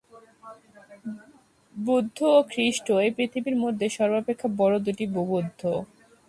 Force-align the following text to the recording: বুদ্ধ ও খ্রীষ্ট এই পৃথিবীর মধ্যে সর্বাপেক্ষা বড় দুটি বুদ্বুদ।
বুদ্ধ 1.75 2.17
ও 2.31 2.39
খ্রীষ্ট 2.51 2.87
এই 3.05 3.11
পৃথিবীর 3.17 3.57
মধ্যে 3.63 3.87
সর্বাপেক্ষা 3.97 4.47
বড় 4.61 4.75
দুটি 4.85 5.05
বুদ্বুদ। 5.15 5.59